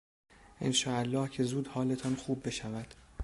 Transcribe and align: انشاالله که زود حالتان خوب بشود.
انشاالله 0.61 1.29
که 1.29 1.43
زود 1.43 1.67
حالتان 1.67 2.15
خوب 2.15 2.47
بشود. 2.47 2.93